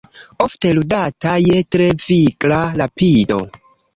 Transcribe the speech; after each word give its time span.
Ofte 0.43 0.71
ludata 0.77 1.33
je 1.47 1.59
tre 1.75 1.89
vigla 2.05 2.57
rapido. 2.83 3.41